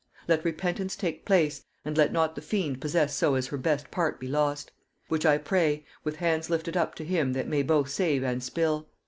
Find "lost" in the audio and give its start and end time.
4.27-4.71